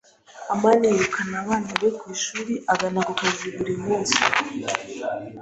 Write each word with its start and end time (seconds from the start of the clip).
amani 0.53 0.85
yirukana 0.93 1.35
abana 1.43 1.69
be 1.79 1.89
ku 1.97 2.03
ishuri 2.15 2.53
agana 2.73 2.99
ku 3.07 3.11
kazi 3.19 3.47
buri 3.55 3.73
munsi. 3.83 4.19